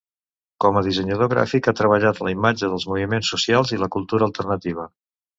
Com 0.63 0.77
a 0.79 0.81
dissenyador 0.85 1.27
gràfic 1.33 1.67
ha 1.67 1.73
treballat 1.79 2.21
la 2.27 2.33
imatge 2.35 2.69
dels 2.71 2.85
moviments 2.93 3.29
socials 3.35 3.75
i 3.77 3.79
la 3.83 3.91
cultura 3.97 4.27
alternativa. 4.29 4.87